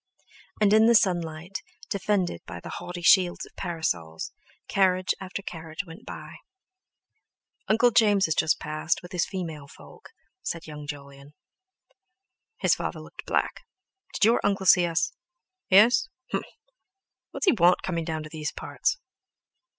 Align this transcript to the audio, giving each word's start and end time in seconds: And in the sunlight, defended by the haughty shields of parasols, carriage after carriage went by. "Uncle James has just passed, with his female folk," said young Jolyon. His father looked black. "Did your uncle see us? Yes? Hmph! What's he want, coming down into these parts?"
And 0.59 0.73
in 0.73 0.87
the 0.87 0.95
sunlight, 0.95 1.61
defended 1.91 2.41
by 2.47 2.59
the 2.59 2.69
haughty 2.71 3.03
shields 3.03 3.45
of 3.45 3.55
parasols, 3.55 4.31
carriage 4.67 5.13
after 5.21 5.43
carriage 5.43 5.85
went 5.85 6.07
by. 6.07 6.37
"Uncle 7.67 7.91
James 7.91 8.25
has 8.25 8.33
just 8.33 8.59
passed, 8.59 9.03
with 9.03 9.11
his 9.11 9.27
female 9.27 9.67
folk," 9.67 10.09
said 10.41 10.65
young 10.65 10.87
Jolyon. 10.87 11.35
His 12.57 12.73
father 12.73 12.99
looked 12.99 13.27
black. 13.27 13.61
"Did 14.15 14.25
your 14.25 14.41
uncle 14.43 14.65
see 14.65 14.87
us? 14.87 15.11
Yes? 15.69 16.07
Hmph! 16.33 16.45
What's 17.29 17.45
he 17.45 17.51
want, 17.55 17.83
coming 17.83 18.03
down 18.03 18.21
into 18.21 18.29
these 18.29 18.51
parts?" 18.51 18.97